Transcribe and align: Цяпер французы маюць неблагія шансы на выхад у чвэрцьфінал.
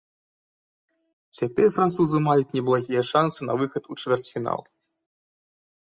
Цяпер 1.39 1.67
французы 1.75 2.17
маюць 2.29 2.49
неблагія 2.57 3.01
шансы 3.13 3.39
на 3.51 3.61
выхад 3.63 3.83
у 3.93 4.03
чвэрцьфінал. 4.03 4.61